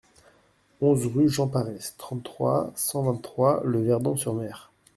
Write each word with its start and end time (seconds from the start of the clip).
onze 0.81 1.05
rue 1.05 1.29
Jean 1.29 1.47
Pares, 1.47 1.95
trente-trois, 1.99 2.71
cent 2.73 3.03
vingt-trois, 3.03 3.61
Le 3.63 3.83
Verdon-sur-Mer 3.83 4.71